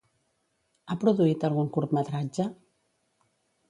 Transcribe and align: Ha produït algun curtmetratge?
Ha 0.87 0.97
produït 1.03 1.47
algun 1.51 1.71
curtmetratge? 1.79 2.51